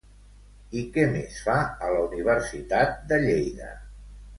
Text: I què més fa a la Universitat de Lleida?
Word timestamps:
I 0.81 0.85
què 0.95 1.03
més 1.11 1.37
fa 1.49 1.59
a 1.67 1.93
la 1.95 2.03
Universitat 2.09 3.01
de 3.13 3.25
Lleida? 3.29 3.75